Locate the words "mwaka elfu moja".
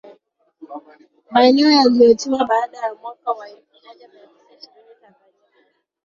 3.01-4.07